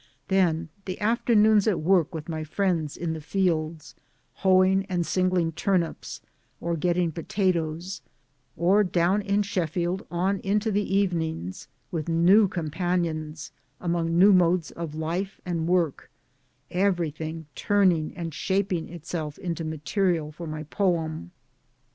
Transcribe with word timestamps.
Then 0.29 0.69
the 0.85 0.99
after 0.99 1.35
noons 1.35 1.67
at 1.67 1.79
work 1.79 2.11
with 2.11 2.27
my 2.27 2.43
friends 2.43 2.97
in 2.97 3.13
the 3.13 3.21
fields, 3.21 3.93
hoeing 4.37 4.83
and 4.85 5.05
singling 5.05 5.51
turnips 5.51 6.21
or 6.59 6.75
getting 6.75 7.11
potatoes, 7.11 8.01
or 8.57 8.83
down 8.83 9.21
in 9.21 9.43
Sheffield 9.43 10.07
on 10.09 10.39
into 10.39 10.71
the 10.71 10.95
evenings 10.97 11.67
with 11.91 12.09
new 12.09 12.47
companions 12.47 13.51
among 13.79 14.17
new 14.17 14.33
modes 14.33 14.71
of 14.71 14.95
life 14.95 15.39
and 15.45 15.67
work 15.67 16.09
everything 16.71 17.45
turning 17.53 18.17
and 18.17 18.33
shaping 18.33 18.89
itself 18.89 19.37
into 19.37 19.63
material 19.63 20.31
for 20.31 20.47
my 20.47 20.63
poem. 20.63 21.29